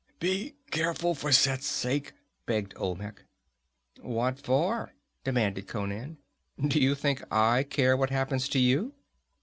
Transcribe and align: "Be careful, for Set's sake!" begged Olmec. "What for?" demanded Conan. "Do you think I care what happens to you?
"Be 0.19 0.55
careful, 0.71 1.13
for 1.13 1.31
Set's 1.31 1.67
sake!" 1.67 2.13
begged 2.47 2.73
Olmec. 2.75 3.21
"What 4.01 4.39
for?" 4.39 4.95
demanded 5.23 5.67
Conan. 5.67 6.17
"Do 6.59 6.79
you 6.79 6.95
think 6.95 7.23
I 7.31 7.61
care 7.61 7.95
what 7.95 8.09
happens 8.09 8.49
to 8.49 8.57
you? 8.59 8.95